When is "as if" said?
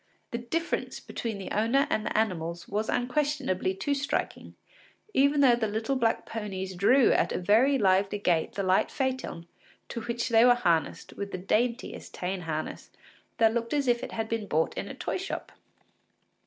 13.75-14.01